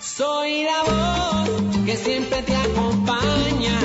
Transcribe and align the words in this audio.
Soy 0.00 0.62
la 0.64 0.82
voz 0.82 1.84
que 1.84 1.96
siempre 1.96 2.42
te 2.42 2.54
acompaña. 2.54 3.80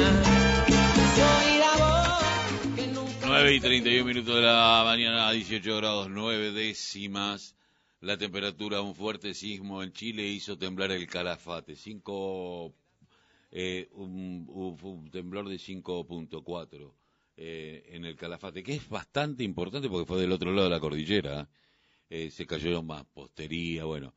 Soy 1.16 1.58
la 1.60 1.74
voz 1.78 2.76
que 2.76 2.88
nunca... 2.88 3.28
9 3.28 3.56
y 3.56 3.60
31 3.60 4.06
minutos 4.06 4.36
de 4.36 4.42
la 4.42 4.84
mañana, 4.86 5.32
18 5.32 5.78
grados 5.78 6.10
9 6.10 6.52
décimas. 6.52 7.56
La 8.02 8.18
temperatura, 8.18 8.82
un 8.82 8.96
fuerte 8.96 9.34
sismo 9.34 9.84
en 9.84 9.94
Chile 9.94 10.24
hizo 10.28 10.58
temblar 10.58 10.92
el 10.92 11.08
calafate. 11.08 11.76
Cinco, 11.76 12.74
eh, 13.52 13.90
un, 13.94 14.46
un- 14.50 14.78
un 14.82 15.12
temblor 15.12 15.48
de 15.50 15.58
5.4 15.58 16.92
eh, 17.38 17.84
en 17.92 18.06
el 18.06 18.16
calafate, 18.16 18.64
que 18.64 18.74
es 18.76 18.90
bastante 18.90 19.44
importante 19.44 19.88
porque 19.90 20.06
fue 20.08 20.20
del 20.22 20.32
otro 20.32 20.52
lado 20.52 20.66
de 20.66 20.74
la 20.76 20.80
cordillera. 20.80 21.48
Eh, 22.10 22.30
se 22.32 22.46
cayó 22.46 22.82
más 22.84 23.06
postería, 23.06 23.86
bueno. 23.86 24.14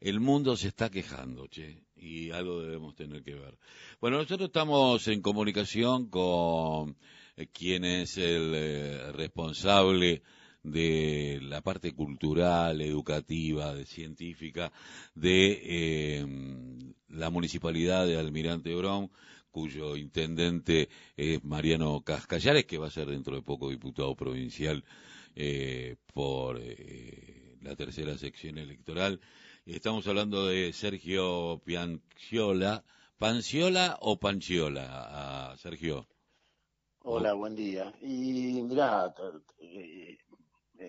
El 0.00 0.20
mundo 0.20 0.56
se 0.56 0.68
está 0.68 0.90
quejando, 0.90 1.46
che, 1.48 1.82
y 1.96 2.30
algo 2.30 2.62
debemos 2.62 2.94
tener 2.94 3.22
que 3.22 3.34
ver. 3.34 3.58
Bueno, 4.00 4.18
nosotros 4.18 4.48
estamos 4.48 5.08
en 5.08 5.22
comunicación 5.22 6.08
con 6.08 6.96
eh, 7.36 7.46
quien 7.52 7.84
es 7.84 8.18
el 8.18 8.52
eh, 8.54 9.12
responsable 9.12 10.22
de 10.62 11.38
la 11.42 11.60
parte 11.60 11.92
cultural, 11.92 12.80
educativa, 12.80 13.72
de 13.72 13.86
científica 13.86 14.72
de 15.14 15.60
eh, 15.62 16.26
la 17.08 17.30
municipalidad 17.30 18.06
de 18.06 18.18
Almirante 18.18 18.74
Brown, 18.74 19.10
cuyo 19.50 19.96
intendente 19.96 20.88
es 21.16 21.42
Mariano 21.44 22.02
Cascallares, 22.02 22.66
que 22.66 22.78
va 22.78 22.88
a 22.88 22.90
ser 22.90 23.06
dentro 23.06 23.36
de 23.36 23.42
poco 23.42 23.70
diputado 23.70 24.14
provincial 24.14 24.84
eh, 25.34 25.96
por 26.12 26.58
eh, 26.60 27.56
la 27.62 27.76
tercera 27.76 28.18
sección 28.18 28.58
electoral. 28.58 29.20
Estamos 29.66 30.06
hablando 30.06 30.46
de 30.46 30.72
Sergio 30.72 31.60
Pianciola. 31.64 32.84
¿Panciola 33.18 33.98
o 34.00 34.16
Panciola, 34.16 34.86
ah, 34.88 35.56
Sergio? 35.58 36.06
Hola, 37.00 37.32
buen 37.32 37.56
día. 37.56 37.92
Y 38.00 38.62
mirá, 38.62 39.12
eh, 39.58 40.18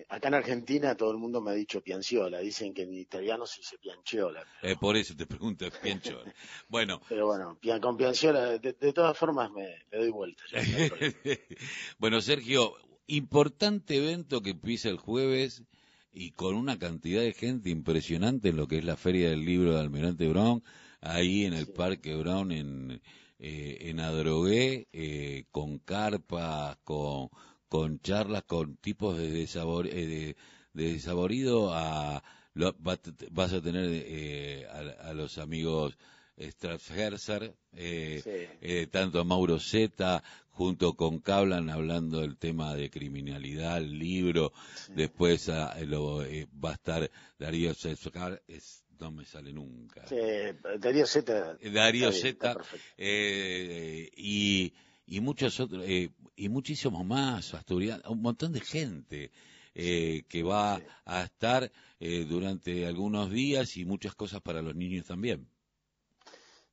acá 0.08 0.28
en 0.28 0.34
Argentina 0.34 0.96
todo 0.96 1.10
el 1.10 1.18
mundo 1.18 1.40
me 1.40 1.50
ha 1.50 1.54
dicho 1.54 1.82
pianciola, 1.82 2.38
dicen 2.38 2.72
que 2.72 2.82
en 2.82 2.94
italiano 2.94 3.46
se 3.46 3.62
dice 3.62 3.78
pianciola, 3.78 4.44
Eh, 4.62 4.76
por 4.80 4.96
eso 4.96 5.16
te 5.16 5.26
pregunto, 5.26 5.66
Pianciola. 5.82 6.32
Bueno, 6.68 7.00
pero 7.08 7.26
bueno, 7.26 7.58
con 7.80 7.96
pianciola, 7.96 8.58
de, 8.58 8.74
de 8.74 8.92
todas 8.92 9.18
formas 9.18 9.50
me, 9.50 9.66
doy 9.90 10.10
vuelta. 10.10 10.44
no 10.52 10.60
bueno, 11.98 12.20
Sergio, 12.20 12.74
importante 13.08 13.96
evento 13.96 14.40
que 14.40 14.50
empieza 14.50 14.88
el 14.88 14.98
jueves 14.98 15.64
y 16.20 16.32
con 16.32 16.54
una 16.56 16.78
cantidad 16.78 17.22
de 17.22 17.32
gente 17.32 17.70
impresionante 17.70 18.48
en 18.48 18.56
lo 18.56 18.66
que 18.68 18.78
es 18.78 18.84
la 18.84 18.96
Feria 18.96 19.30
del 19.30 19.44
Libro 19.44 19.74
de 19.74 19.80
Almirante 19.80 20.28
Brown, 20.28 20.62
ahí 21.00 21.44
en 21.44 21.54
el 21.54 21.66
Sí. 21.66 21.72
Parque 21.72 22.14
Brown 22.16 22.50
en, 22.52 23.00
eh, 23.38 23.78
en 23.82 24.00
Adrogué, 24.00 24.88
eh, 24.92 25.44
con 25.50 25.78
carpas, 25.78 26.76
con, 26.84 27.28
con 27.68 28.00
charlas, 28.00 28.42
con 28.44 28.76
tipos 28.76 29.16
de, 29.16 29.30
desabor, 29.30 29.86
eh, 29.86 30.06
de, 30.06 30.36
de 30.72 30.92
desaborido 30.92 31.72
a... 31.74 32.22
lo- 32.54 32.74
va- 32.82 32.98
vas 33.30 33.52
a 33.52 33.60
tener 33.62 33.86
eh, 33.90 34.66
a, 34.70 35.08
a 35.10 35.14
los 35.14 35.38
amigos 35.38 35.96
Strasherzer, 36.38 37.54
eh, 37.72 38.20
Sí. 38.22 38.30
eh, 38.60 38.86
tanto 38.86 39.20
a 39.20 39.24
Mauro 39.24 39.58
Zeta 39.58 40.22
junto 40.50 40.94
con 40.94 41.20
Cablan 41.20 41.70
hablando 41.70 42.20
del 42.20 42.36
tema 42.36 42.74
de 42.74 42.90
criminalidad, 42.90 43.78
el 43.78 43.98
libro, 43.98 44.52
Sí. 44.86 44.92
después 44.94 45.48
ah, 45.48 45.76
lo, 45.84 46.24
eh, 46.24 46.46
va 46.64 46.70
a 46.70 46.74
estar 46.74 47.10
Darío 47.38 47.74
Zeta, 47.74 48.40
es, 48.48 48.84
no 48.98 49.10
me 49.12 49.24
sale 49.24 49.52
nunca. 49.52 50.06
Sí, 50.08 50.16
Darío 50.80 51.06
Z. 51.06 51.56
Eh, 51.60 51.70
Darío 51.70 52.10
Zeta 52.12 52.56
eh, 52.96 54.10
y, 54.16 54.72
y 55.06 55.20
muchos 55.20 55.58
otros, 55.60 55.84
eh, 55.86 56.10
y 56.36 56.48
muchísimos 56.48 57.04
más, 57.06 57.54
un 58.08 58.22
montón 58.22 58.52
de 58.52 58.60
gente 58.60 59.30
eh, 59.74 60.24
que 60.28 60.42
va 60.42 60.80
a 61.04 61.22
estar 61.22 61.70
eh, 62.00 62.26
durante 62.28 62.86
algunos 62.86 63.30
días 63.30 63.76
y 63.76 63.84
muchas 63.84 64.14
cosas 64.14 64.40
para 64.40 64.60
los 64.60 64.74
niños 64.74 65.06
también. 65.06 65.46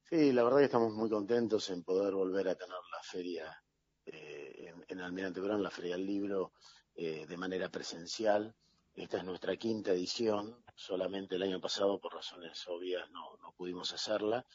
Sí, 0.07 0.31
la 0.31 0.43
verdad 0.43 0.59
que 0.59 0.65
estamos 0.65 0.93
muy 0.93 1.09
contentos 1.09 1.67
en 1.71 1.83
poder 1.83 2.13
volver 2.13 2.47
a 2.47 2.55
tener 2.55 2.77
la 2.91 3.01
feria 3.01 3.63
eh, 4.05 4.71
en, 4.87 5.01
Almirante 5.01 5.41
Brown, 5.41 5.63
la 5.63 5.71
Feria 5.71 5.95
del 5.95 6.05
Libro, 6.05 6.53
eh, 6.93 7.25
de 7.25 7.37
manera 7.37 7.69
presencial. 7.69 8.55
Esta 8.93 9.17
es 9.17 9.23
nuestra 9.23 9.57
quinta 9.57 9.93
edición, 9.93 10.63
solamente 10.75 11.35
el 11.35 11.41
año 11.41 11.59
pasado 11.59 11.99
por 11.99 12.13
razones 12.13 12.67
obvias 12.67 13.09
no, 13.09 13.35
no 13.41 13.53
pudimos 13.53 13.91
hacerla, 13.93 14.45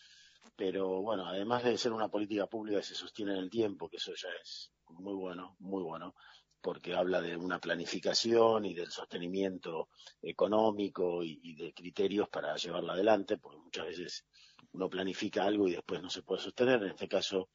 pero 0.54 1.02
bueno, 1.02 1.26
además 1.26 1.64
de 1.64 1.76
ser 1.76 1.92
una 1.92 2.08
política 2.08 2.46
pública 2.46 2.78
que 2.78 2.86
se 2.86 2.94
sostiene 2.94 3.32
en 3.32 3.38
el 3.38 3.50
tiempo, 3.50 3.88
que 3.88 3.96
eso 3.96 4.14
ya 4.14 4.28
es 4.40 4.70
muy 4.88 5.14
bueno, 5.14 5.56
muy 5.58 5.82
bueno, 5.82 6.14
porque 6.60 6.94
habla 6.94 7.20
de 7.20 7.36
una 7.36 7.58
planificación 7.58 8.66
y 8.66 8.74
del 8.74 8.92
sostenimiento 8.92 9.88
económico 10.22 11.24
y, 11.24 11.40
y 11.42 11.56
de 11.56 11.74
criterios 11.74 12.28
para 12.28 12.54
llevarla 12.54 12.92
adelante, 12.92 13.36
porque 13.36 13.58
muchas 13.58 13.86
veces 13.86 14.26
uno 14.72 14.88
planifica 14.88 15.44
algo 15.44 15.68
y 15.68 15.72
después 15.72 16.02
no 16.02 16.10
se 16.10 16.22
puede 16.22 16.42
sostener. 16.42 16.82
En 16.82 16.90
este 16.90 17.08
caso 17.08 17.48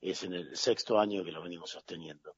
es 0.00 0.22
en 0.24 0.34
el 0.34 0.56
sexto 0.56 0.98
año 0.98 1.24
que 1.24 1.32
lo 1.32 1.42
venimos 1.42 1.70
sosteniendo. 1.70 2.36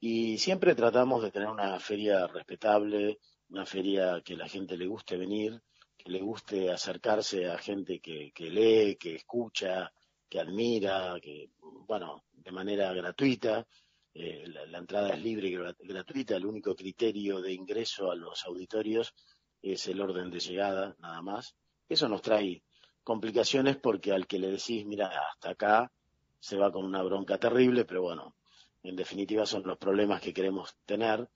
Y 0.00 0.38
siempre 0.38 0.74
tratamos 0.74 1.22
de 1.22 1.30
tener 1.30 1.48
una 1.48 1.78
feria 1.78 2.26
respetable, 2.26 3.18
una 3.48 3.64
feria 3.66 4.20
que 4.24 4.36
la 4.36 4.48
gente 4.48 4.76
le 4.76 4.86
guste 4.86 5.16
venir, 5.16 5.60
que 5.96 6.10
le 6.10 6.20
guste 6.20 6.70
acercarse 6.70 7.48
a 7.48 7.58
gente 7.58 8.00
que, 8.00 8.32
que 8.34 8.50
lee, 8.50 8.96
que 8.96 9.14
escucha, 9.14 9.92
que 10.28 10.40
admira, 10.40 11.18
que, 11.20 11.50
bueno, 11.60 12.24
de 12.32 12.50
manera 12.52 12.92
gratuita. 12.92 13.66
Eh, 14.14 14.44
la, 14.48 14.78
entrada 14.78 15.10
es 15.10 15.22
libre 15.22 15.48
y 15.48 15.52
gra- 15.54 15.76
gratuita. 15.78 16.36
El 16.36 16.46
único 16.46 16.74
criterio 16.74 17.40
de 17.40 17.52
ingreso 17.52 18.10
a 18.10 18.14
los 18.16 18.44
auditorios 18.44 19.14
es 19.62 19.86
el 19.86 20.00
orden 20.00 20.30
de 20.30 20.40
llegada, 20.40 20.96
nada 20.98 21.22
más. 21.22 21.54
Eso 21.88 22.08
nos 22.08 22.22
trae 22.22 22.62
complicaciones 23.04 23.76
porque 23.78 24.12
al 24.12 24.26
que 24.26 24.38
le 24.38 24.48
decís, 24.50 24.84
mira, 24.86 25.08
hasta 25.32 25.50
acá 25.50 25.92
se 26.38 26.56
va 26.56 26.72
con 26.72 26.84
una 26.84 27.02
bronca 27.02 27.38
terrible, 27.38 27.84
pero 27.84 28.02
bueno, 28.02 28.36
en 28.82 28.96
definitiva 28.96 29.46
son 29.46 29.62
los 29.64 29.78
problemas 29.78 30.20
que 30.20 30.32
queremos 30.34 30.76
tener 30.86 31.28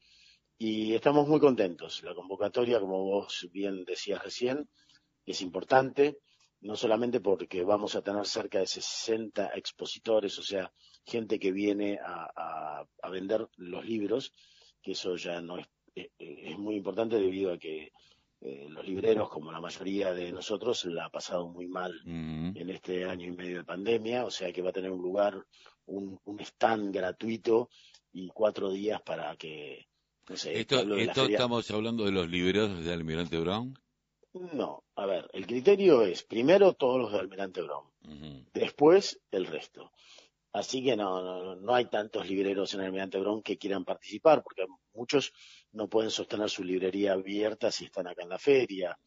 y 0.58 0.94
estamos 0.94 1.28
muy 1.28 1.40
contentos. 1.40 2.02
La 2.02 2.14
convocatoria, 2.14 2.80
como 2.80 3.04
vos 3.04 3.48
bien 3.52 3.84
decías 3.84 4.22
recién, 4.22 4.68
es 5.26 5.40
importante, 5.42 6.18
no 6.60 6.76
solamente 6.76 7.20
porque 7.20 7.64
vamos 7.64 7.94
a 7.96 8.02
tener 8.02 8.26
cerca 8.26 8.58
de 8.60 8.66
60 8.66 9.48
expositores, 9.54 10.38
o 10.38 10.42
sea, 10.42 10.72
gente 11.04 11.38
que 11.38 11.52
viene 11.52 11.98
a, 12.04 12.82
a- 13.02 13.10
vender 13.10 13.48
los 13.56 13.84
libros, 13.84 14.32
que 14.82 14.92
eso 14.92 15.16
ya 15.16 15.40
no 15.40 15.58
es, 15.58 15.66
eh, 15.94 16.10
eh, 16.18 16.36
es 16.52 16.58
muy 16.58 16.76
importante 16.76 17.16
debido 17.16 17.52
a 17.52 17.58
que 17.58 17.92
eh, 18.48 18.66
los 18.68 18.86
libreros, 18.86 19.28
como 19.28 19.50
la 19.50 19.60
mayoría 19.60 20.14
de 20.14 20.30
nosotros, 20.32 20.84
la 20.86 21.06
ha 21.06 21.10
pasado 21.10 21.48
muy 21.48 21.66
mal 21.66 21.92
Mm. 22.04 22.56
en 22.56 22.70
este 22.70 23.04
año 23.04 23.26
y 23.26 23.36
medio 23.36 23.58
de 23.58 23.64
pandemia, 23.64 24.24
o 24.24 24.30
sea 24.30 24.52
que 24.52 24.62
va 24.62 24.70
a 24.70 24.72
tener 24.72 24.90
un 24.92 25.02
lugar, 25.02 25.44
un, 25.86 26.18
un 26.24 26.40
stand 26.40 26.94
gratuito 26.94 27.68
y 28.12 28.28
cuatro 28.28 28.70
días 28.70 29.02
para 29.02 29.36
que, 29.36 29.86
no 30.28 30.36
sé, 30.36 30.60
Esto, 30.60 30.78
feria- 30.84 31.12
estamos 31.12 31.70
hablando 31.70 32.04
de 32.04 32.12
los 32.12 32.28
libreros 32.28 32.84
de 32.84 32.92
Almirante 32.92 33.38
Brown. 33.38 33.74
No, 34.52 34.84
a 34.96 35.06
ver, 35.06 35.28
el 35.32 35.46
criterio 35.46 36.02
es 36.02 36.22
primero 36.22 36.74
todos 36.74 36.98
los 37.00 37.10
de 37.12 37.18
Almirante 37.20 37.62
Brown, 37.62 37.86
después 38.52 39.20
el 39.30 39.46
resto. 39.46 39.90
Así 40.56 40.82
que 40.82 40.96
no, 40.96 41.22
no, 41.22 41.54
no 41.54 41.74
hay 41.74 41.84
tantos 41.84 42.26
libreros 42.26 42.72
en 42.72 42.80
Almirante 42.80 43.18
Brown 43.18 43.42
que 43.42 43.58
quieran 43.58 43.84
participar, 43.84 44.42
porque 44.42 44.64
muchos 44.94 45.34
no 45.72 45.86
pueden 45.86 46.10
sostener 46.10 46.48
su 46.48 46.64
librería 46.64 47.12
abierta 47.12 47.70
si 47.70 47.84
están 47.84 48.06
acá 48.06 48.22
en 48.22 48.30
la 48.30 48.38
feria. 48.38 48.98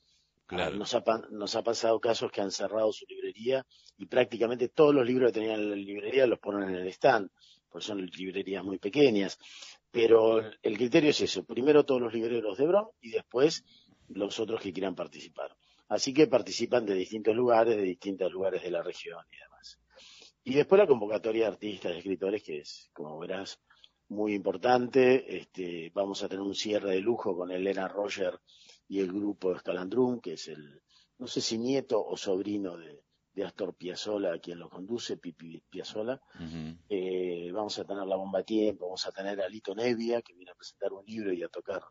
Claro. 0.46 0.76
Ah, 0.76 0.78
Nos 0.78 0.94
ha, 0.94 1.04
nos 1.32 1.56
ha 1.56 1.64
pasado 1.64 2.00
casos 2.00 2.32
que 2.32 2.42
han 2.42 2.52
cerrado 2.52 2.94
su 2.94 3.04
librería 3.08 3.66
y 3.98 4.06
prácticamente 4.06 4.70
todos 4.70 4.94
los 4.94 5.08
libros 5.08 5.32
que 5.32 5.40
tenían 5.40 5.60
en 5.62 5.70
la 5.72 5.76
librería 5.76 6.28
los 6.28 6.38
ponen 6.38 6.70
en 6.70 6.76
el 6.76 6.88
stand, 6.90 7.32
porque 7.68 7.88
son 7.88 8.06
librerías 8.06 8.64
muy 8.64 8.78
pequeñas. 8.78 9.40
Pero 9.90 10.42
el 10.62 10.78
criterio 10.78 11.10
es 11.10 11.22
eso, 11.22 11.46
primero 11.46 11.84
todos 11.84 12.00
los 12.00 12.14
libreros 12.14 12.60
de 12.60 12.68
Brown 12.68 12.90
y 13.02 13.10
después 13.10 13.64
los 14.10 14.40
otros 14.40 14.62
que 14.62 14.72
quieran 14.72 14.94
participar. 14.94 15.56
Así 15.88 16.14
que 16.14 16.28
participan 16.28 16.86
de 16.86 16.94
distintos 16.94 17.36
lugares, 17.36 17.76
de 17.76 17.82
distintos 17.82 18.32
lugares 18.32 18.62
de 18.62 18.70
la 18.70 18.84
región 18.84 19.26
y 19.32 19.38
demás. 19.38 19.80
Y 20.50 20.56
después 20.56 20.80
la 20.80 20.88
convocatoria 20.88 21.44
de 21.44 21.52
artistas 21.52 21.94
y 21.94 21.98
escritores, 22.00 22.42
que 22.42 22.58
es, 22.60 22.90
como 22.94 23.20
verás, 23.20 23.60
muy 24.08 24.34
importante. 24.34 25.38
Este, 25.38 25.92
vamos 25.94 26.24
a 26.24 26.28
tener 26.28 26.42
un 26.44 26.56
cierre 26.56 26.92
de 26.92 27.02
lujo 27.02 27.36
con 27.38 27.52
Elena 27.52 27.88
Roger 27.88 28.40
y 28.88 29.00
el 29.00 29.12
grupo 29.14 29.54
Escalandrum, 29.56 30.20
que 30.20 30.34
es 30.34 30.48
el, 30.48 30.82
no 31.20 31.28
sé 31.28 31.42
si 31.42 31.60
nieto 31.60 32.04
o 32.04 32.18
sobrino 32.18 32.76
de, 32.78 33.04
de 33.34 33.44
Astor 33.44 33.76
Piazzolla, 33.76 34.40
quien 34.40 34.58
lo 34.58 34.70
conduce, 34.70 35.18
Pipi 35.18 35.62
Piazzolla. 35.70 36.20
Eh, 36.90 37.52
vamos 37.54 37.78
a 37.78 37.86
tener 37.86 38.08
la 38.08 38.16
bomba 38.16 38.42
tiempo, 38.42 38.86
vamos 38.88 39.06
a 39.06 39.12
tener 39.12 39.40
a 39.42 39.48
Lito 39.48 39.76
Nevia, 39.76 40.24
que 40.24 40.34
viene 40.34 40.50
a 40.52 40.56
presentar 40.56 40.92
un 40.94 41.06
libro 41.06 41.32
y 41.32 41.44
a 41.44 41.48
tocar 41.50 41.84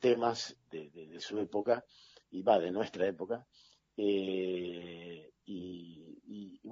temas 0.00 0.56
de, 0.68 0.90
de- 0.90 1.06
de 1.06 1.20
su 1.20 1.38
época, 1.38 1.84
y 2.30 2.42
va, 2.42 2.58
de 2.58 2.72
nuestra 2.72 3.06
época. 3.06 3.46
Eh, 3.96 4.83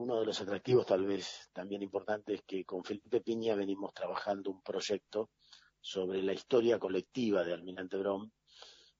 uno 0.02 0.18
de 0.18 0.26
los 0.26 0.40
atractivos 0.40 0.84
tal 0.84 1.06
vez 1.06 1.48
también 1.52 1.80
importantes 1.80 2.40
es 2.40 2.42
que 2.44 2.64
con 2.64 2.82
Felipe 2.82 3.20
Piña 3.20 3.54
venimos 3.54 3.94
trabajando 3.94 4.50
un 4.50 4.60
proyecto 4.60 5.30
sobre 5.80 6.22
la 6.24 6.32
historia 6.32 6.80
colectiva 6.80 7.44
de 7.44 7.52
Almirante 7.52 7.96
Brom, 7.96 8.28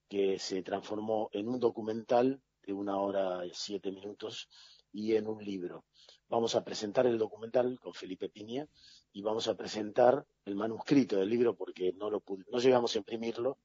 que 0.07 0.39
se 0.39 0.63
transformó 0.63 1.29
en 1.33 1.49
un 1.49 1.59
documental 1.59 2.41
de 2.61 2.71
una 2.71 2.97
hora 2.97 3.45
y 3.45 3.51
siete 3.53 3.91
minutos 3.91 4.47
y 4.93 5.15
en 5.15 5.27
un 5.27 5.43
libro. 5.43 5.83
Vamos 6.29 6.55
a 6.55 6.63
presentar 6.63 7.05
el 7.05 7.17
documental 7.17 7.77
con 7.81 7.93
Felipe 7.93 8.29
Piña 8.29 8.65
y 9.11 9.21
vamos 9.21 9.49
a 9.49 9.55
presentar 9.55 10.25
el 10.45 10.55
manuscrito 10.55 11.17
del 11.17 11.29
libro 11.29 11.53
porque 11.53 11.91
no 11.97 12.09
lo 12.09 12.23
no 12.49 12.59
llegamos 12.59 12.95
a 12.95 12.99
imprimirlo, 12.99 13.57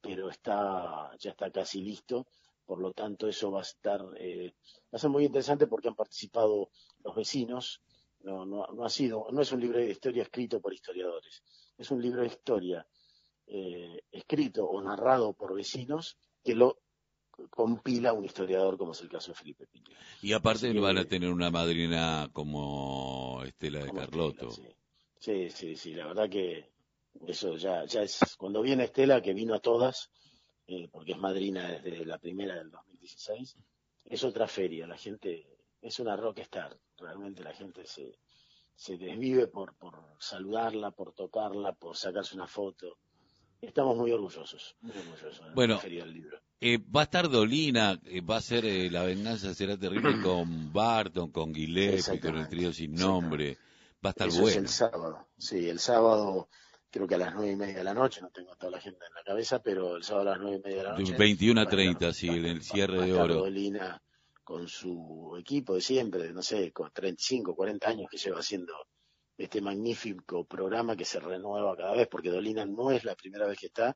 pero 0.00 0.30
está 0.30 1.10
ya 1.18 1.32
está 1.32 1.50
casi 1.50 1.82
listo. 1.82 2.26
Por 2.66 2.80
lo 2.80 2.92
tanto, 2.92 3.28
eso 3.28 3.50
va 3.50 3.60
a 3.60 3.62
estar 3.62 4.04
eh, 4.18 4.54
va 4.92 4.96
a 4.96 4.98
ser 4.98 5.10
muy 5.10 5.24
interesante 5.24 5.66
porque 5.66 5.88
han 5.88 5.94
participado 5.94 6.70
los 7.04 7.14
vecinos. 7.14 7.80
No, 8.20 8.44
no, 8.44 8.66
no 8.74 8.84
ha 8.84 8.90
sido 8.90 9.28
no 9.30 9.40
es 9.42 9.52
un 9.52 9.60
libro 9.60 9.78
de 9.78 9.90
historia 9.90 10.24
escrito 10.24 10.60
por 10.60 10.74
historiadores, 10.74 11.44
es 11.78 11.90
un 11.92 12.02
libro 12.02 12.22
de 12.22 12.28
historia 12.28 12.84
eh, 13.46 14.02
escrito 14.10 14.66
o 14.66 14.82
narrado 14.82 15.32
por 15.34 15.54
vecinos 15.54 16.18
que 16.42 16.56
lo 16.56 16.80
compila 17.50 18.12
un 18.12 18.24
historiador 18.24 18.76
como 18.76 18.92
es 18.92 19.00
el 19.02 19.08
caso 19.08 19.30
de 19.30 19.36
Felipe 19.36 19.66
Piña. 19.66 19.96
Y 20.22 20.32
aparte 20.32 20.72
van 20.80 20.98
a 20.98 21.04
tener 21.04 21.30
una 21.30 21.50
madrina 21.50 22.28
como 22.32 23.42
Estela 23.44 23.84
de 23.84 23.92
Carlotto. 23.92 24.50
sí. 25.20 25.50
sí, 25.50 25.76
sí, 25.76 25.94
la 25.94 26.06
verdad 26.06 26.28
que 26.28 26.70
eso 27.26 27.56
ya, 27.56 27.84
ya 27.84 28.02
es, 28.02 28.18
cuando 28.36 28.62
viene 28.62 28.84
Estela, 28.84 29.22
que 29.22 29.34
vino 29.34 29.54
a 29.54 29.60
todas, 29.60 30.10
eh, 30.66 30.88
porque 30.90 31.12
es 31.12 31.18
madrina 31.18 31.68
desde 31.68 32.04
la 32.04 32.18
primera 32.18 32.54
del 32.56 32.70
2016, 32.70 33.56
es 34.04 34.24
otra 34.24 34.46
feria, 34.46 34.86
la 34.86 34.96
gente, 34.96 35.46
es 35.80 35.98
una 35.98 36.16
rockstar, 36.16 36.76
realmente 36.98 37.42
la 37.42 37.52
gente 37.52 37.86
se, 37.86 38.18
se 38.74 38.96
desvive 38.96 39.46
por, 39.48 39.74
por 39.74 39.94
saludarla, 40.18 40.90
por 40.90 41.12
tocarla, 41.12 41.72
por 41.72 41.96
sacarse 41.96 42.34
una 42.34 42.46
foto. 42.46 42.98
Estamos 43.60 43.96
muy 43.96 44.12
orgullosos, 44.12 44.76
muy 44.80 44.96
orgullosos 44.96 45.54
bueno, 45.54 45.74
la 45.74 45.80
feria 45.80 46.04
del 46.04 46.12
libro. 46.12 46.40
Eh, 46.60 46.78
va 46.78 47.00
a 47.00 47.04
estar 47.04 47.28
Dolina, 47.28 48.00
eh, 48.04 48.20
va 48.20 48.36
a 48.36 48.40
ser 48.40 48.64
eh, 48.64 48.90
La 48.90 49.02
venganza 49.02 49.54
será 49.54 49.76
terrible 49.76 50.20
con 50.22 50.72
Barton, 50.72 51.30
con 51.30 51.54
Gillespie, 51.54 52.20
con 52.20 52.36
el 52.36 52.48
trío 52.48 52.72
sin 52.72 52.94
nombre. 52.94 53.58
Va 54.04 54.10
a 54.10 54.12
estar 54.12 54.28
Eso 54.28 54.42
bueno. 54.42 54.56
Es 54.56 54.62
el 54.62 54.68
sábado, 54.68 55.26
sí, 55.38 55.68
el 55.68 55.78
sábado 55.78 56.48
creo 56.96 57.06
que 57.06 57.14
a 57.14 57.18
las 57.18 57.34
nueve 57.34 57.52
y 57.52 57.56
media 57.56 57.76
de 57.76 57.84
la 57.84 57.92
noche, 57.92 58.22
no 58.22 58.30
tengo 58.30 58.56
toda 58.56 58.72
la 58.72 58.80
gente 58.80 59.04
en 59.06 59.14
la 59.14 59.22
cabeza, 59.22 59.60
pero 59.62 59.96
el 59.96 60.02
sábado 60.02 60.30
a 60.30 60.32
las 60.32 60.40
nueve 60.40 60.56
y 60.56 60.62
media 60.62 60.78
de 60.78 60.84
la 60.84 60.98
noche. 60.98 61.14
21 61.16 61.60
a 61.60 61.66
30, 61.66 62.12
sí, 62.14 62.28
en 62.28 62.46
el 62.46 62.62
cierre 62.62 63.04
de 63.04 63.12
oro. 63.12 63.34
Dolina 63.34 64.02
con 64.42 64.66
su 64.66 65.36
equipo 65.38 65.74
de 65.74 65.82
siempre, 65.82 66.32
no 66.32 66.40
sé, 66.40 66.72
con 66.72 66.90
35, 66.90 67.54
40 67.54 67.88
años 67.88 68.06
que 68.10 68.16
lleva 68.16 68.38
haciendo 68.38 68.72
este 69.36 69.60
magnífico 69.60 70.46
programa 70.46 70.96
que 70.96 71.04
se 71.04 71.20
renueva 71.20 71.76
cada 71.76 71.92
vez, 71.92 72.08
porque 72.08 72.30
Dolina 72.30 72.64
no 72.64 72.90
es 72.90 73.04
la 73.04 73.14
primera 73.14 73.46
vez 73.46 73.58
que 73.58 73.66
está, 73.66 73.94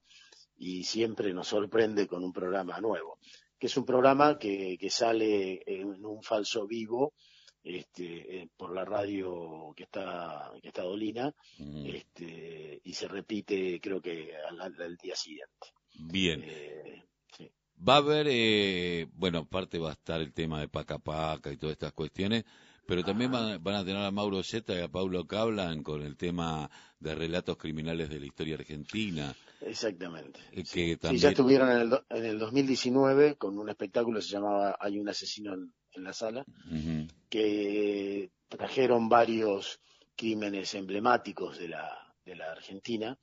y 0.56 0.85
siempre 0.85 1.32
nos 1.32 1.49
sorprende 1.49 2.06
con 2.06 2.23
un 2.23 2.32
programa 2.32 2.81
nuevo, 2.81 3.19
que 3.58 3.69
es 3.69 3.76
un 3.79 3.87
programa 3.87 4.38
que, 4.38 4.76
que 4.79 4.91
sale 4.91 5.62
en 5.64 6.05
un 6.05 6.23
falso 6.23 6.67
vivo 6.67 7.14
este, 7.62 8.42
eh, 8.42 8.48
por 8.56 8.74
la 8.74 8.84
radio 8.84 9.72
que 9.76 9.84
está, 9.84 10.52
que 10.62 10.68
está 10.68 10.82
Dolina 10.82 11.34
mm. 11.58 11.86
este, 11.86 12.80
y 12.84 12.92
se 12.94 13.08
repite 13.08 13.80
creo 13.80 14.00
que 14.00 14.32
al, 14.48 14.60
al 14.60 14.96
día 14.96 15.14
siguiente. 15.16 15.68
Bien. 15.94 16.42
Eh, 16.44 17.04
sí. 17.36 17.50
Va 17.86 17.94
a 17.94 17.98
haber, 17.98 18.26
eh, 18.30 19.08
bueno, 19.12 19.40
aparte 19.40 19.78
va 19.78 19.90
a 19.90 19.94
estar 19.94 20.20
el 20.20 20.32
tema 20.32 20.60
de 20.60 20.68
Paca 20.68 20.98
Paca 20.98 21.52
y 21.52 21.56
todas 21.56 21.72
estas 21.72 21.92
cuestiones, 21.92 22.44
pero 22.86 23.04
también 23.04 23.30
van, 23.30 23.62
van, 23.62 23.74
a 23.76 23.84
tener 23.84 24.02
a 24.02 24.10
Mauro 24.10 24.42
Zeta 24.42 24.74
y 24.74 24.80
a 24.80 24.88
Paulo 24.88 25.26
Cablan 25.26 25.82
con 25.82 26.02
el 26.02 26.16
tema 26.16 26.68
de 26.98 27.14
relatos 27.14 27.56
criminales 27.56 28.08
de 28.08 28.18
la 28.18 28.26
historia 28.26 28.56
argentina. 28.56 29.34
Exactamente. 29.60 30.40
Eh, 30.52 30.64
que 30.64 30.98
sí. 31.00 31.18
ya 31.18 31.28
estuvieron 31.28 31.70
en 31.70 31.80
el, 31.82 32.00
en 32.08 32.24
el 32.24 32.38
2019 32.38 33.36
con 33.36 33.58
un 33.58 33.68
espectáculo 33.68 34.18
que 34.18 34.24
se 34.24 34.32
llamaba 34.32 34.76
Hay 34.80 34.98
un 34.98 35.08
asesino 35.08 35.54
en, 35.54 35.72
en 35.92 36.04
la 36.04 36.12
sala, 36.12 36.44
uh 36.48 36.72
-huh. 36.72 37.08
Que 37.31 38.31
trajeron 38.49 39.09
varios 39.09 39.81
crímenes 40.17 40.75
emblemáticos 40.75 41.59
de 41.59 41.69
la, 41.69 42.15
de 42.25 42.37
la 42.37 42.53
Argentina 42.53 43.19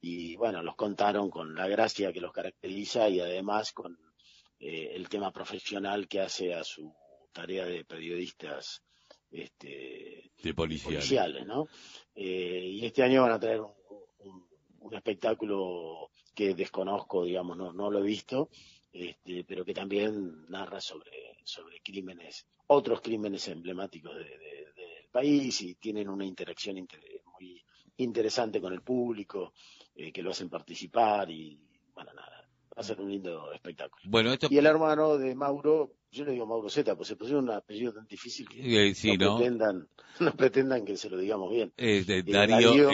y 0.00 0.36
bueno, 0.36 0.62
los 0.62 0.76
contaron 0.76 1.30
con 1.30 1.54
la 1.54 1.66
gracia 1.66 2.12
que 2.12 2.20
los 2.20 2.32
caracteriza 2.32 3.08
y 3.08 3.18
además 3.18 3.72
con 3.72 3.98
eh, 4.60 4.92
el 4.94 5.08
tema 5.08 5.32
profesional 5.32 6.06
que 6.06 6.20
hace 6.20 6.54
a 6.54 6.62
su 6.62 6.94
tarea 7.32 7.64
de 7.64 7.84
periodistas 7.84 8.82
este, 9.30 10.30
de 10.42 10.54
policiales. 10.54 10.98
policiales 10.98 11.46
¿no? 11.46 11.66
Eh, 12.14 12.70
y 12.74 12.86
este 12.86 13.02
año 13.02 13.22
van 13.22 13.32
a 13.32 13.40
traer 13.40 13.60
un, 13.62 13.72
un, 14.20 14.48
un, 14.80 14.94
espectáculo 14.94 16.10
que 16.34 16.54
desconozco, 16.54 17.24
digamos, 17.24 17.56
no, 17.56 17.72
no 17.72 17.90
lo 17.90 17.98
he 17.98 18.06
visto, 18.06 18.50
este, 18.92 19.44
pero 19.44 19.64
que 19.64 19.74
también 19.74 20.46
narra 20.48 20.80
sobre, 20.80 21.25
sobre 21.46 21.80
crímenes, 21.80 22.46
otros 22.66 23.00
crímenes 23.00 23.46
emblemáticos 23.48 24.16
de, 24.16 24.24
de, 24.24 24.72
del 24.76 25.08
país 25.10 25.60
y 25.62 25.76
tienen 25.76 26.08
una 26.08 26.24
interacción 26.24 26.76
inter, 26.76 27.00
muy 27.32 27.62
interesante 27.98 28.60
con 28.60 28.72
el 28.72 28.82
público, 28.82 29.52
eh, 29.94 30.12
que 30.12 30.22
lo 30.22 30.30
hacen 30.30 30.48
participar 30.48 31.30
y, 31.30 31.58
bueno, 31.94 32.12
nada, 32.12 32.48
va 32.76 32.80
a 32.80 32.82
ser 32.82 33.00
un 33.00 33.10
lindo 33.10 33.52
espectáculo. 33.52 34.02
Bueno, 34.06 34.32
esto... 34.32 34.48
Y 34.50 34.58
el 34.58 34.66
hermano 34.66 35.16
de 35.16 35.34
Mauro, 35.34 35.94
yo 36.10 36.24
le 36.24 36.32
digo 36.32 36.46
Mauro 36.46 36.68
Zeta, 36.68 36.96
pues 36.96 37.08
se 37.08 37.16
pusieron 37.16 37.44
un 37.44 37.50
apellido 37.50 37.92
tan 37.92 38.06
difícil 38.06 38.48
que 38.48 38.88
eh, 38.88 38.94
sí, 38.94 39.16
no, 39.16 39.24
¿no? 39.24 39.36
Pretendan, 39.38 39.88
no 40.20 40.36
pretendan 40.36 40.84
que 40.84 40.96
se 40.96 41.08
lo 41.08 41.16
digamos 41.16 41.50
bien. 41.52 41.72
Eh, 41.76 42.04
de 42.04 42.22
Darío, 42.24 42.74
Darío 42.74 42.90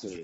sí, 0.00 0.22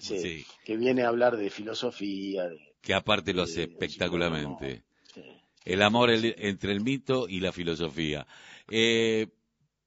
sí, 0.00 0.18
sí, 0.18 0.46
que 0.64 0.76
viene 0.76 1.04
a 1.04 1.08
hablar 1.08 1.36
de 1.36 1.50
filosofía. 1.50 2.48
De, 2.48 2.74
que 2.82 2.94
aparte 2.94 3.32
lo 3.32 3.42
hace 3.42 3.62
espectacularmente. 3.64 4.84
El 5.68 5.82
amor 5.82 6.10
el, 6.10 6.34
entre 6.38 6.72
el 6.72 6.80
mito 6.80 7.28
y 7.28 7.40
la 7.40 7.52
filosofía. 7.52 8.26
Eh, 8.70 9.26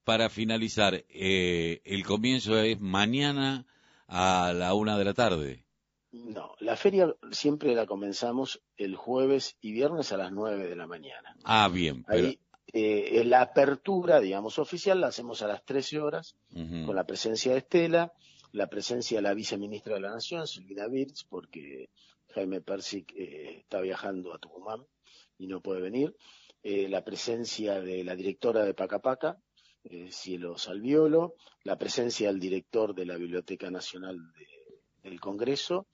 para 0.03 0.29
finalizar, 0.29 1.03
eh, 1.09 1.81
el 1.83 2.05
comienzo 2.05 2.59
es 2.59 2.79
mañana 2.79 3.65
a 4.07 4.53
la 4.53 4.75
una 4.75 4.97
de 4.99 5.05
la 5.05 5.13
tarde. 5.15 5.65
No, 6.11 6.53
la 6.59 6.75
feria 6.75 7.15
siempre 7.31 7.73
la 7.73 7.87
comenzamos 7.87 8.61
el 8.77 8.95
jueves 8.95 9.57
y 9.59 9.71
viernes 9.71 10.11
a 10.11 10.17
las 10.17 10.31
nueve 10.31 10.67
de 10.67 10.75
la 10.75 10.85
mañana. 10.85 11.35
Ah, 11.43 11.67
bien. 11.67 12.03
Pero... 12.03 12.27
Ahí, 12.27 12.39
eh, 12.73 13.23
la 13.25 13.41
apertura, 13.41 14.19
digamos, 14.19 14.59
oficial 14.59 15.01
la 15.01 15.07
hacemos 15.07 15.41
a 15.41 15.47
las 15.47 15.65
13 15.65 15.99
horas, 15.99 16.35
uh 16.53 16.59
-huh. 16.59 16.85
con 16.85 16.95
la 16.95 17.05
presencia 17.05 17.53
de 17.53 17.57
Estela, 17.57 18.13
la 18.51 18.67
presencia 18.67 19.17
de 19.17 19.23
la 19.23 19.33
viceministra 19.33 19.95
de 19.95 20.01
la 20.01 20.11
Nación, 20.11 20.47
Silvina 20.47 20.87
Birz, 20.87 21.23
porque 21.27 21.89
Jaime 22.35 22.61
Persic 22.61 23.13
eh, 23.15 23.57
está 23.59 23.81
viajando 23.81 24.33
a 24.33 24.37
Tucumán 24.37 24.85
y 25.41 25.47
no 25.47 25.59
puede 25.59 25.81
venir, 25.81 26.15
eh, 26.61 26.87
la 26.87 27.03
presencia 27.03 27.81
de 27.81 28.03
la 28.03 28.15
directora 28.15 28.63
de 28.63 28.75
Pacapaca, 28.75 29.37
eh, 29.83 30.11
Cielo 30.11 30.55
Salviolo, 30.57 31.33
la 31.63 31.77
presencia 31.77 32.27
del 32.27 32.39
director 32.39 32.93
de 32.93 33.07
la 33.07 33.17
Biblioteca 33.17 33.71
Nacional 33.71 34.17
de, 34.33 35.09
del 35.09 35.19
Congreso, 35.19 35.87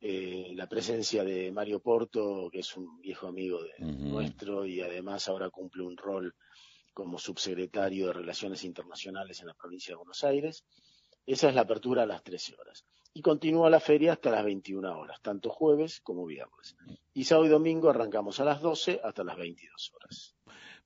eh, 0.00 0.50
la 0.54 0.68
presencia 0.68 1.22
de 1.22 1.52
Mario 1.52 1.80
Porto, 1.80 2.48
que 2.50 2.58
es 2.58 2.76
un 2.76 3.00
viejo 3.00 3.28
amigo 3.28 3.62
de, 3.62 3.70
uh 3.78 3.86
-huh. 3.88 4.10
nuestro 4.10 4.66
y 4.66 4.80
además 4.80 5.28
ahora 5.28 5.50
cumple 5.50 5.84
un 5.84 5.96
rol 5.96 6.34
como 6.92 7.16
subsecretario 7.16 8.08
de 8.08 8.12
Relaciones 8.14 8.64
Internacionales 8.64 9.40
en 9.40 9.46
la 9.46 9.54
provincia 9.54 9.92
de 9.92 9.98
Buenos 9.98 10.24
Aires. 10.24 10.64
Esa 11.24 11.48
es 11.48 11.54
la 11.54 11.60
apertura 11.60 12.02
a 12.02 12.06
las 12.06 12.24
13 12.24 12.56
horas. 12.58 12.84
Y 13.14 13.22
continúa 13.22 13.70
la 13.70 13.80
feria 13.80 14.12
hasta 14.12 14.30
las 14.30 14.44
21 14.44 14.98
horas, 14.98 15.20
tanto 15.22 15.50
jueves 15.50 16.00
como 16.00 16.26
viernes. 16.26 16.76
Y 17.14 17.24
sábado 17.24 17.46
y 17.46 17.50
domingo 17.50 17.90
arrancamos 17.90 18.38
a 18.40 18.44
las 18.44 18.60
12 18.60 19.00
hasta 19.02 19.24
las 19.24 19.36
22 19.36 19.92
horas. 19.94 20.34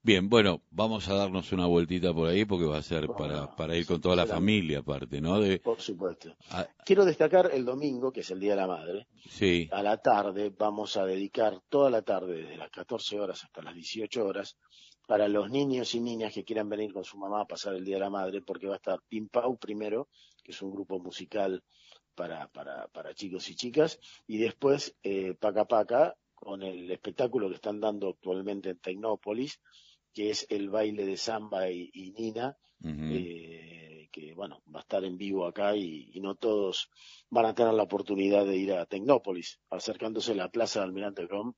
Bien, 0.05 0.29
bueno, 0.29 0.63
vamos 0.73 1.09
a 1.09 1.15
darnos 1.15 1.53
una 1.53 1.67
vueltita 1.67 2.13
por 2.13 2.29
ahí 2.29 2.45
porque 2.45 2.65
va 2.65 2.79
a 2.79 2.83
ser 2.83 3.07
para, 3.07 3.55
para 3.55 3.77
ir 3.77 3.87
con 3.87 4.01
toda 4.01 4.17
la 4.17 4.27
familia 4.27 4.81
aparte, 4.81 5.21
¿no? 5.21 5.39
De... 5.39 5.61
Por 5.61 5.81
supuesto. 5.81 6.35
A... 6.51 6.67
Quiero 6.85 7.05
destacar 7.05 7.51
el 7.53 7.65
domingo, 7.65 8.11
que 8.11 8.21
es 8.21 8.31
el 8.33 8.41
Día 8.41 8.53
de 8.53 8.57
la 8.57 8.67
Madre. 8.67 9.07
Sí. 9.29 9.69
A 9.71 9.81
la 9.81 9.99
tarde 9.99 10.53
vamos 10.59 10.97
a 10.97 11.07
dedicar 11.07 11.61
toda 11.69 11.89
la 11.89 12.03
tarde, 12.03 12.43
desde 12.43 12.57
las 12.57 12.71
14 12.71 13.21
horas 13.21 13.45
hasta 13.45 13.63
las 13.63 13.77
18 13.77 14.27
horas, 14.27 14.57
para 15.07 15.29
los 15.29 15.51
niños 15.51 15.95
y 15.95 16.01
niñas 16.01 16.35
que 16.35 16.43
quieran 16.43 16.69
venir 16.69 16.93
con 16.93 17.05
su 17.05 17.17
mamá 17.17 17.43
a 17.43 17.47
pasar 17.47 17.75
el 17.75 17.85
Día 17.85 17.97
de 17.97 18.01
la 18.01 18.11
Madre, 18.11 18.43
porque 18.43 18.67
va 18.67 18.75
a 18.75 18.79
estar 18.79 19.01
Pim 19.09 19.29
Pau 19.29 19.57
primero, 19.57 20.09
que 20.43 20.51
es 20.51 20.61
un 20.63 20.73
grupo 20.73 20.99
musical 20.99 21.63
para, 22.15 22.49
para, 22.49 22.89
para 22.89 23.15
chicos 23.15 23.49
y 23.51 23.55
chicas, 23.55 23.99
y 24.27 24.39
después 24.39 24.97
eh, 25.03 25.35
Paca 25.35 25.65
Paca, 25.67 26.17
con 26.35 26.63
el 26.63 26.91
espectáculo 26.91 27.49
que 27.49 27.55
están 27.55 27.81
dando 27.81 28.09
actualmente 28.11 28.71
en 28.71 28.79
Tecnópolis, 28.79 29.61
que 30.13 30.31
es 30.31 30.47
el 30.51 30.71
baile 30.71 31.07
de 31.07 31.17
samba 31.17 31.71
y, 31.71 31.91
y 31.93 32.13
Nina, 32.13 32.57
uh 32.83 32.89
-huh. 32.89 33.11
eh, 33.13 34.09
que 34.11 34.35
bueno, 34.35 34.63
va 34.75 34.81
a 34.81 34.83
estar 34.83 35.05
en 35.05 35.17
vivo 35.17 35.47
acá 35.47 35.75
y, 35.77 36.11
y, 36.13 36.21
no 36.21 36.35
todos 36.35 36.91
van 37.31 37.47
a 37.47 37.55
tener 37.55 37.73
la 37.73 37.85
oportunidad 37.85 38.45
de 38.45 38.57
ir 38.57 38.73
a 38.73 38.87
Tecnópolis, 38.87 39.61
acercándose 39.71 40.33
a 40.33 40.37
la 40.37 40.51
plaza 40.51 40.81
de 40.81 40.87
Almirante 40.87 41.25
Brom, 41.27 41.55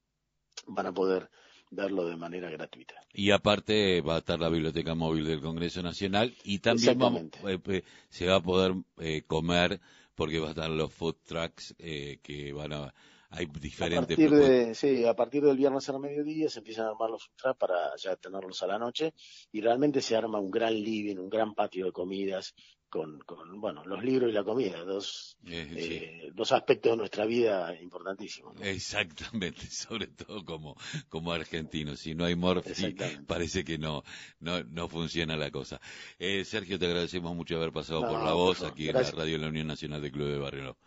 van 0.66 0.86
a 0.86 0.92
poder 0.92 1.30
verlo 1.74 2.06
de 2.06 2.16
manera 2.16 2.50
gratuita. 2.50 2.94
Y 3.12 3.30
aparte 3.30 4.00
va 4.00 4.16
a 4.16 4.18
estar 4.18 4.38
la 4.40 4.48
biblioteca 4.48 4.94
móvil 4.94 5.24
del 5.24 5.40
Congreso 5.40 5.82
Nacional 5.82 6.34
y 6.44 6.58
también 6.60 6.98
vamos- 6.98 7.22
eh, 7.46 7.58
eh, 7.66 7.82
se 8.10 8.26
va 8.26 8.36
a 8.36 8.42
poder 8.42 8.74
eh, 8.98 9.22
comer 9.26 9.80
porque 10.14 10.38
va 10.38 10.48
a 10.48 10.50
estar 10.50 10.70
los 10.70 10.92
food 10.92 11.16
trucks 11.26 11.74
eh, 11.78 12.18
que 12.22 12.52
van 12.52 12.72
a 12.72 12.94
hay 13.36 13.46
A 13.46 13.58
diferentes 13.60 14.00
partir 14.06 14.28
propuestas. 14.28 14.68
de, 14.68 14.74
sí, 14.74 15.04
a 15.04 15.14
partir 15.14 15.42
del 15.44 15.56
viernes 15.56 15.88
al 15.88 16.00
mediodía 16.00 16.48
se 16.48 16.60
empiezan 16.60 16.86
a 16.86 16.90
armar 16.90 17.10
los 17.10 17.30
trucks 17.36 17.58
para 17.58 17.94
ya 17.96 18.16
tenerlos 18.16 18.62
a 18.62 18.66
la 18.66 18.78
noche 18.78 19.12
y 19.52 19.60
realmente 19.60 20.00
se 20.00 20.16
arma 20.16 20.38
un 20.40 20.50
gran 20.50 20.74
living, 20.74 21.16
un 21.18 21.28
gran 21.28 21.54
patio 21.54 21.86
de 21.86 21.92
comidas 21.92 22.54
con, 22.88 23.18
con 23.20 23.60
bueno, 23.60 23.84
los 23.84 24.04
libros 24.04 24.30
y 24.30 24.32
la 24.34 24.44
comida, 24.44 24.84
dos, 24.84 25.36
Eh, 25.46 25.68
sí. 25.74 25.94
eh, 25.94 26.30
dos 26.32 26.52
aspectos 26.52 26.92
de 26.92 26.96
nuestra 26.98 27.26
vida 27.26 27.74
importantísimos. 27.82 28.54
¿no? 28.54 28.64
Exactamente, 28.64 29.66
sobre 29.70 30.06
todo 30.06 30.44
como, 30.44 30.76
como 31.08 31.32
argentinos. 31.32 31.98
Si 32.00 32.14
no 32.14 32.24
hay 32.24 32.36
morfi, 32.36 32.94
parece 33.26 33.64
que 33.64 33.78
no, 33.78 34.04
no, 34.38 34.62
no 34.64 34.88
funciona 34.88 35.36
la 35.36 35.50
cosa. 35.50 35.80
Eh, 36.20 36.44
Sergio, 36.44 36.78
te 36.78 36.86
agradecemos 36.86 37.34
mucho 37.34 37.56
haber 37.56 37.72
pasado 37.72 38.02
No, 38.02 38.08
por 38.10 38.22
la 38.22 38.32
voz 38.32 38.62
aquí 38.62 38.88
en 38.88 38.94
la 38.94 39.02
radio 39.10 39.32
de 39.32 39.38
la 39.38 39.48
Unión 39.48 39.66
Nacional 39.66 40.00
de 40.00 40.12
Club 40.12 40.28
de 40.28 40.38
Barrio. 40.38 40.78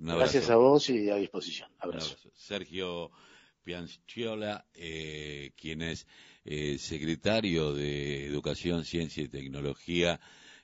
Gracias 0.00 0.48
a 0.50 0.56
vos 0.56 0.88
y 0.90 1.10
a 1.10 1.16
disposición. 1.16 1.70
Abrazo. 1.78 2.06
abrazo. 2.12 2.30
Sergio 2.34 3.10
Pianciola, 3.62 4.64
eh, 4.74 5.52
quien 5.56 5.82
es 5.82 6.06
eh, 6.44 6.78
secretario 6.78 7.74
de 7.74 8.26
Educación, 8.26 8.84
Ciencia 8.84 9.22
y 9.22 9.28
Tecnología 9.28 10.18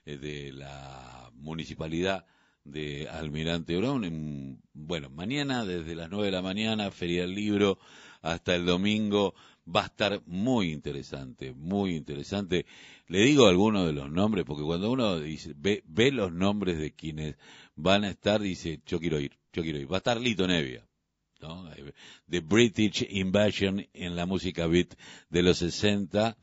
eh, 0.05 0.17
de 0.17 0.51
la 0.51 1.29
Municipalidad 1.35 2.25
de 2.63 3.07
Almirante 3.09 3.77
Brown. 3.77 4.03
En- 4.03 4.61
bueno, 4.73 5.09
mañana 5.09 5.65
desde 5.65 5.95
las 5.95 6.09
9 6.09 6.25
de 6.25 6.31
la 6.31 6.41
mañana, 6.41 6.91
Feria 6.91 7.21
del 7.21 7.35
Libro, 7.35 7.77
hasta 8.21 8.55
el 8.55 8.65
domingo. 8.65 9.35
Va 9.73 9.83
a 9.83 9.87
estar 9.87 10.21
muy 10.25 10.71
interesante, 10.71 11.51
muy 11.53 11.95
interesante. 11.95 12.65
Le 13.07 13.19
digo 13.19 13.47
algunos 13.47 13.85
de 13.85 13.91
los 13.93 14.09
nombres, 14.09 14.45
porque 14.45 14.63
cuando 14.63 14.89
uno 14.89 15.19
dice, 15.19 15.53
ve, 15.57 15.83
ve 15.85 16.11
los 16.11 16.31
nombres 16.31 16.77
de 16.77 16.93
quienes 16.93 17.35
van 17.77 18.03
a 18.03 18.09
estar, 18.09 18.41
dice, 18.41 18.81
yo 18.85 18.99
quiero 18.99 19.19
ir, 19.19 19.37
yo 19.53 19.63
quiero 19.63 19.79
ir. 19.79 19.89
Va 19.89 19.97
a 19.97 19.99
estar 19.99 20.19
Lito 20.19 20.47
Nevia. 20.47 20.85
¿no? 21.39 21.69
The 22.27 22.39
British 22.41 23.05
Invasion 23.09 23.85
en 23.93 24.15
la 24.15 24.25
música 24.25 24.67
beat 24.67 24.95
de 25.29 25.43
los 25.43 25.59
60, 25.59 26.35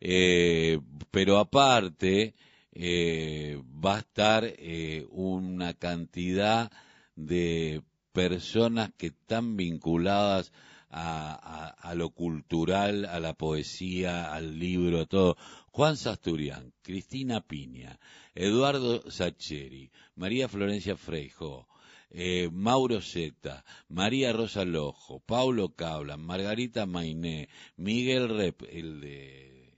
eh, 0.00 0.80
pero 1.10 1.38
aparte 1.38 2.34
eh, 2.72 3.62
va 3.84 3.96
a 3.96 4.00
estar 4.00 4.44
eh, 4.44 5.06
una 5.10 5.74
cantidad 5.74 6.70
de 7.14 7.82
personas 8.12 8.90
que 8.96 9.08
están 9.08 9.56
vinculadas 9.56 10.52
a, 10.90 11.32
a- 11.32 11.90
a 11.90 11.94
lo 11.94 12.10
cultural, 12.10 13.04
a 13.06 13.20
la 13.20 13.34
poesía, 13.34 14.32
al 14.34 14.58
libro, 14.58 15.00
a 15.00 15.06
todo. 15.06 15.36
Juan 15.72 15.96
Sasturian, 15.96 16.72
Cristina 16.82 17.40
Piña, 17.40 17.98
Eduardo 18.34 19.08
Sacheri, 19.10 19.90
María 20.16 20.48
Florencia 20.48 20.96
Freijo, 20.96 21.68
eh, 22.10 22.48
Mauro 22.52 23.00
Zeta, 23.00 23.64
María 23.88 24.32
Rosa 24.32 24.64
Lojo, 24.64 25.20
Paulo 25.20 25.68
Cablan, 25.74 26.20
Margarita 26.20 26.86
Mainé, 26.86 27.48
Miguel 27.76 28.28
Rep, 28.28 28.62
el 28.68 29.00
de 29.00 29.72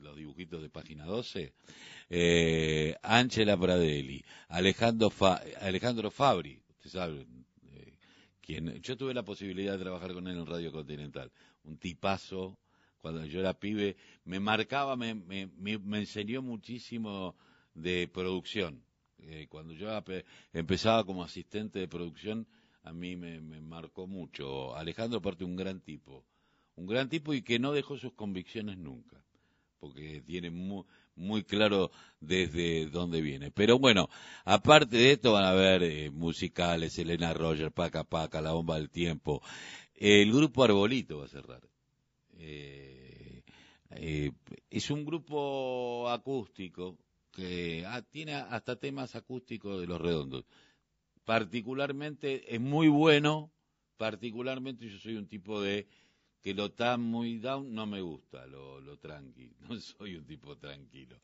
los 0.00 0.16
dibujitos 0.16 0.60
de 0.62 0.68
página 0.68 1.04
12, 1.04 1.52
eh, 2.10 2.96
Ángela 3.02 3.56
Pradelli, 3.56 4.24
Alejandro, 4.48 5.10
Fa- 5.10 5.40
Alejandro 5.60 6.10
Fabri, 6.10 6.60
usted 6.78 6.90
sabe, 6.90 7.20
eh, 7.20 7.26
yo 8.82 8.96
tuve 8.96 9.14
la 9.14 9.22
posibilidad 9.24 9.72
de 9.72 9.78
trabajar 9.84 10.12
con 10.12 10.26
él 10.28 10.36
en 10.38 10.46
Radio 10.46 10.72
Continental, 10.72 11.30
un 11.64 11.76
tipazo, 11.78 12.58
cuando 12.98 13.24
yo 13.24 13.40
era 13.40 13.54
pibe, 13.58 13.96
me 14.24 14.40
marcaba, 14.40 14.96
me, 14.96 15.14
me, 15.14 15.46
me- 15.78 15.98
enseñó 15.98 16.42
muchísimo 16.42 17.34
de 17.74 18.08
producción. 18.08 18.82
Eh, 19.18 19.46
cuando 19.48 19.72
yo 19.74 19.88
empezaba 20.52 21.04
como 21.04 21.22
asistente 21.22 21.78
de 21.78 21.88
producción, 21.88 22.46
a 22.82 22.92
mí 22.92 23.16
me, 23.16 23.40
me 23.40 23.60
marcó 23.60 24.06
mucho. 24.06 24.74
Alejandro, 24.76 25.18
aparte, 25.18 25.44
un 25.44 25.56
gran 25.56 25.80
tipo. 25.80 26.24
Un 26.76 26.86
gran 26.86 27.08
tipo 27.08 27.34
y 27.34 27.42
que 27.42 27.58
no 27.58 27.72
dejó 27.72 27.98
sus 27.98 28.12
convicciones 28.14 28.78
nunca. 28.78 29.22
Porque 29.80 30.22
tiene 30.26 30.50
muy, 30.50 30.84
muy 31.16 31.42
claro 31.42 31.90
desde 32.20 32.86
dónde 32.86 33.20
viene. 33.20 33.50
Pero 33.50 33.78
bueno, 33.78 34.08
aparte 34.44 34.96
de 34.96 35.12
esto 35.12 35.32
van 35.32 35.44
a 35.44 35.50
haber 35.50 35.82
eh, 35.82 36.10
musicales, 36.10 36.98
Elena 36.98 37.32
Roger, 37.32 37.72
Paca 37.72 38.04
Paca, 38.04 38.40
La 38.40 38.52
Bomba 38.52 38.76
del 38.76 38.90
Tiempo. 38.90 39.42
El 39.94 40.32
grupo 40.32 40.64
Arbolito 40.64 41.18
va 41.18 41.24
a 41.24 41.28
cerrar. 41.28 41.62
Eh, 42.38 43.42
eh, 43.90 44.32
es 44.70 44.90
un 44.90 45.04
grupo 45.04 46.08
acústico 46.08 46.96
que 47.32 47.84
ah, 47.86 48.02
tiene 48.02 48.34
hasta 48.34 48.76
temas 48.76 49.14
acústicos 49.14 49.80
de 49.80 49.86
los 49.86 50.00
redondos. 50.00 50.44
Particularmente 51.24 52.54
es 52.54 52.60
muy 52.60 52.88
bueno, 52.88 53.52
particularmente 53.96 54.88
yo 54.88 54.98
soy 54.98 55.16
un 55.16 55.28
tipo 55.28 55.60
de 55.60 55.86
que 56.42 56.54
lo 56.54 56.72
tan 56.72 57.02
muy 57.02 57.38
down 57.38 57.74
no 57.74 57.86
me 57.86 58.00
gusta, 58.00 58.46
lo, 58.46 58.80
lo 58.80 58.98
tranqui, 58.98 59.50
no 59.68 59.78
soy 59.78 60.16
un 60.16 60.24
tipo 60.26 60.56
tranquilo. 60.56 61.16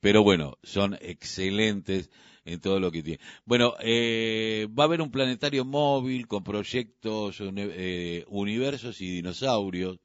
Pero 0.00 0.22
bueno, 0.22 0.58
son 0.62 0.96
excelentes 1.00 2.10
en 2.44 2.60
todo 2.60 2.80
lo 2.80 2.90
que 2.90 3.02
tienen. 3.02 3.24
Bueno, 3.44 3.74
eh, 3.80 4.66
va 4.76 4.84
a 4.84 4.86
haber 4.86 5.00
un 5.00 5.10
planetario 5.10 5.64
móvil 5.64 6.26
con 6.26 6.42
proyectos, 6.42 7.38
eh, 7.40 8.24
universos 8.28 9.00
y 9.00 9.10
dinosaurios. 9.10 9.98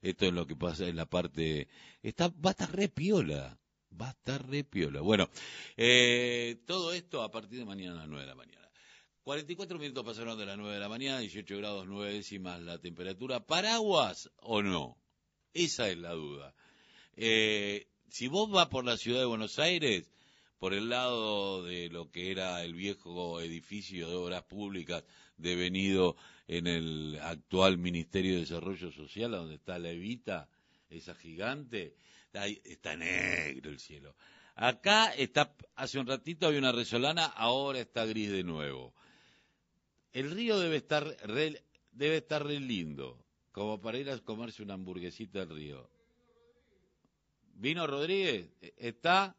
Esto 0.00 0.26
es 0.26 0.32
lo 0.32 0.46
que 0.46 0.56
pasa 0.56 0.86
en 0.86 0.96
la 0.96 1.06
parte... 1.06 1.68
Está, 2.02 2.28
va 2.28 2.50
a 2.50 2.52
estar 2.52 2.74
re 2.74 2.88
piola. 2.88 3.58
Va 4.00 4.08
a 4.08 4.10
estar 4.10 4.48
re 4.48 4.64
piola. 4.64 5.00
Bueno, 5.00 5.28
eh, 5.76 6.62
todo 6.66 6.92
esto 6.92 7.22
a 7.22 7.30
partir 7.30 7.58
de 7.58 7.64
mañana 7.64 7.92
a 7.92 7.98
las 8.00 8.08
9 8.08 8.22
de 8.22 8.28
la 8.28 8.34
mañana. 8.34 8.61
44 9.24 9.78
minutos 9.78 10.04
pasaron 10.04 10.36
de 10.36 10.46
las 10.46 10.58
9 10.58 10.74
de 10.74 10.80
la 10.80 10.88
mañana, 10.88 11.20
18 11.20 11.56
grados 11.58 11.86
9 11.86 12.12
décimas 12.12 12.60
la 12.60 12.78
temperatura. 12.78 13.38
¿Paraguas 13.38 14.30
o 14.38 14.62
no? 14.62 14.96
Esa 15.54 15.88
es 15.88 15.98
la 15.98 16.12
duda. 16.12 16.54
Eh, 17.14 17.86
si 18.08 18.26
vos 18.26 18.50
vas 18.50 18.66
por 18.66 18.84
la 18.84 18.96
ciudad 18.96 19.20
de 19.20 19.26
Buenos 19.26 19.60
Aires, 19.60 20.10
por 20.58 20.74
el 20.74 20.88
lado 20.88 21.64
de 21.64 21.88
lo 21.88 22.10
que 22.10 22.32
era 22.32 22.64
el 22.64 22.74
viejo 22.74 23.40
edificio 23.40 24.08
de 24.08 24.16
obras 24.16 24.42
públicas 24.42 25.04
devenido 25.36 26.16
en 26.48 26.66
el 26.66 27.18
actual 27.22 27.78
Ministerio 27.78 28.34
de 28.34 28.40
Desarrollo 28.40 28.90
Social, 28.90 29.30
donde 29.30 29.54
está 29.54 29.78
la 29.78 29.90
Evita, 29.90 30.48
esa 30.90 31.14
gigante, 31.14 31.94
ahí 32.32 32.60
está 32.64 32.96
negro 32.96 33.70
el 33.70 33.78
cielo. 33.78 34.16
Acá 34.56 35.14
está, 35.14 35.54
hace 35.76 36.00
un 36.00 36.08
ratito 36.08 36.46
había 36.46 36.58
una 36.58 36.72
resolana, 36.72 37.24
ahora 37.24 37.78
está 37.78 38.04
gris 38.04 38.30
de 38.30 38.42
nuevo. 38.42 38.92
El 40.12 40.30
río 40.30 40.58
debe 40.58 40.76
estar 40.76 41.04
re, 41.24 41.62
debe 41.92 42.18
estar 42.18 42.44
re 42.46 42.60
lindo, 42.60 43.18
como 43.52 43.80
para 43.80 43.98
ir 43.98 44.10
a 44.10 44.18
comerse 44.18 44.62
una 44.62 44.74
hamburguesita 44.74 45.42
al 45.42 45.48
río. 45.48 45.88
¿Vino 47.54 47.86
Rodríguez? 47.86 48.48
¿E- 48.60 48.74
¿Está? 48.76 49.36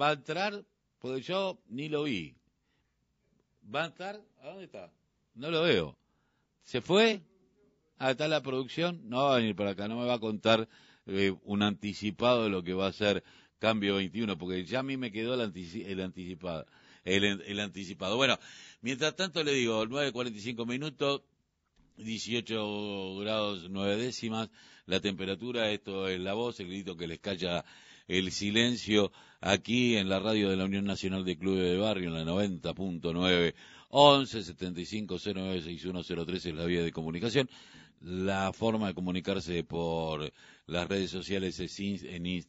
¿Va 0.00 0.10
a 0.10 0.12
entrar? 0.12 0.64
Porque 0.98 1.20
yo 1.22 1.58
ni 1.68 1.88
lo 1.88 2.04
vi. 2.04 2.34
¿Va 3.74 3.82
a 3.84 3.86
entrar? 3.86 4.20
¿A 4.42 4.48
dónde 4.48 4.64
está? 4.64 4.92
No 5.34 5.50
lo 5.50 5.62
veo. 5.62 5.96
¿Se 6.64 6.80
fue? 6.80 7.20
Ah, 7.98 8.12
está 8.12 8.28
la 8.28 8.42
producción. 8.42 9.00
No 9.08 9.24
va 9.24 9.34
a 9.34 9.38
venir 9.38 9.54
para 9.56 9.70
acá, 9.70 9.88
no 9.88 9.98
me 9.98 10.06
va 10.06 10.14
a 10.14 10.20
contar 10.20 10.68
eh, 11.06 11.34
un 11.44 11.62
anticipado 11.62 12.44
de 12.44 12.50
lo 12.50 12.62
que 12.62 12.74
va 12.74 12.86
a 12.86 12.92
ser 12.92 13.22
Cambio 13.58 13.96
21, 13.96 14.38
porque 14.38 14.64
ya 14.64 14.78
a 14.80 14.82
mí 14.82 14.96
me 14.96 15.12
quedó 15.12 15.34
el, 15.34 15.40
antici- 15.52 15.84
el 15.86 16.00
anticipado. 16.00 16.66
El, 17.04 17.24
el 17.24 17.60
anticipado. 17.60 18.16
Bueno, 18.16 18.38
mientras 18.82 19.16
tanto 19.16 19.42
le 19.42 19.52
digo, 19.52 19.84
9.45 19.86 20.66
minutos, 20.66 21.22
18 21.96 23.16
grados 23.18 23.68
9 23.70 23.96
décimas, 23.96 24.50
la 24.86 25.00
temperatura, 25.00 25.70
esto 25.70 26.08
es 26.08 26.20
la 26.20 26.34
voz, 26.34 26.60
el 26.60 26.68
grito 26.68 26.96
que 26.96 27.06
les 27.06 27.20
calla 27.20 27.64
el 28.08 28.32
silencio 28.32 29.12
aquí 29.40 29.96
en 29.96 30.08
la 30.08 30.18
radio 30.18 30.50
de 30.50 30.56
la 30.56 30.64
Unión 30.64 30.84
Nacional 30.84 31.24
de 31.24 31.38
Clubes 31.38 31.62
de 31.62 31.76
Barrio, 31.76 32.08
en 32.08 32.14
la 32.14 32.24
90.9, 32.24 33.54
11 33.90 34.42
75 34.42 35.16
09 35.34 35.62
6103 35.62 36.46
es 36.46 36.54
la 36.54 36.64
vía 36.64 36.82
de 36.82 36.92
comunicación. 36.92 37.48
La 38.00 38.52
forma 38.52 38.88
de 38.88 38.94
comunicarse 38.94 39.62
por 39.62 40.32
las 40.66 40.88
redes 40.88 41.10
sociales 41.10 41.58
es 41.60 41.78
en 41.78 42.26
Instagram. 42.26 42.48